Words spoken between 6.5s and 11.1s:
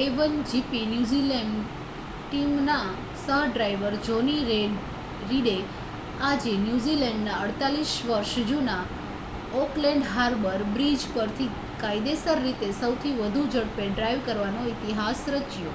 ન્યૂઝીલૅન્ડના 48 વર્ષ જૂના Auckland Harbour bridge